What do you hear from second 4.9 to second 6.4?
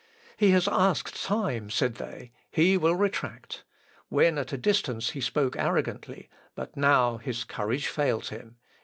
he spoke arrogantly,